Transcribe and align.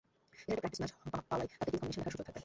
এখানে 0.33 0.51
একটা 0.57 0.59
practice 0.67 0.79
match 0.81 0.91
পাওয়ায় 1.29 1.49
তাতে 1.51 1.69
টিম 1.71 1.79
কম্বিনেশন 1.81 1.97
দেখার 2.03 2.09
সুযোগ 2.13 2.25
থাকবে। 2.27 2.39